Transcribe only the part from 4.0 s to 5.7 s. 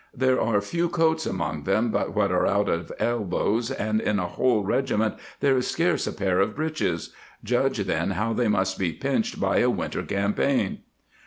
in a whole reg iment there is